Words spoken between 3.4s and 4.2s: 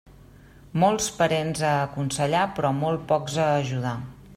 a ajudar.